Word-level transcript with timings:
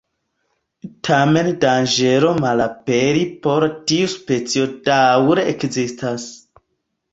Tamen 1.07 1.49
danĝero 1.65 2.31
malaperi 2.45 3.23
por 3.45 3.67
tiu 3.93 4.09
specio 4.15 4.67
daŭre 4.91 5.47
ekzistas. 5.55 6.29